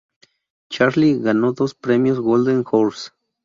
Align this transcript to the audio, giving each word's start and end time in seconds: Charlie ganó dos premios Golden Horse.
Charlie 0.71 1.19
ganó 1.21 1.51
dos 1.53 1.75
premios 1.75 2.19
Golden 2.19 2.63
Horse. 2.65 3.11